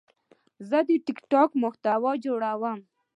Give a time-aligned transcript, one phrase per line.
[0.69, 2.79] زه د ټک ټاک محتوا جوړوم.